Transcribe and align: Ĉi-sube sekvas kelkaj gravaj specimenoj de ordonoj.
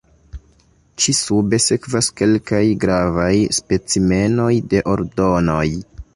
Ĉi-sube 1.03 1.59
sekvas 1.65 2.09
kelkaj 2.21 2.63
gravaj 2.87 3.31
specimenoj 3.59 4.51
de 4.75 4.85
ordonoj. 4.97 5.65